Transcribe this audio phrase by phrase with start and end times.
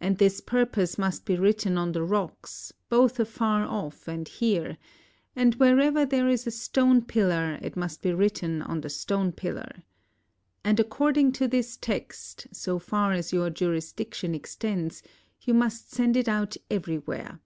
[0.00, 4.28] 91 INDIA And this purpose must be written on the rocks, both afar off and
[4.28, 4.78] here;
[5.34, 9.82] and, wherever there is a stone pillar, it must be written on the stone pillar.
[10.62, 15.02] And according to this text, so far as your jurisdiction extends,
[15.40, 17.40] you must send it out ever}"where.